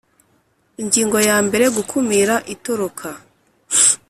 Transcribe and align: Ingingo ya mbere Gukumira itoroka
Ingingo 0.81 1.17
ya 1.29 1.37
mbere 1.47 1.65
Gukumira 1.75 2.35
itoroka 2.53 3.07